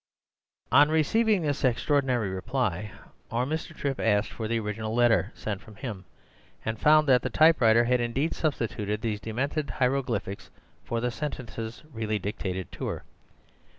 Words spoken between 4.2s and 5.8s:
for the original letter sent from